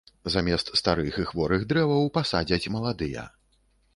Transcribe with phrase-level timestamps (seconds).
[0.35, 3.27] Замест старых і хворых дрэваў пасадзяць маладыя.